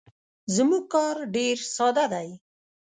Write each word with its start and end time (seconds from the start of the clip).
زموږ 0.55 0.83
کار 0.93 1.15
ډیر 1.35 1.57
ساده 1.75 2.05
دی. 2.13 2.29